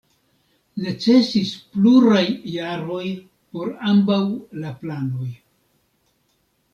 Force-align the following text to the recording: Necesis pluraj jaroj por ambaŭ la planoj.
Necesis 0.83 1.49
pluraj 1.75 2.23
jaroj 2.53 3.03
por 3.57 3.69
ambaŭ 3.91 4.17
la 4.63 4.73
planoj. 4.81 5.29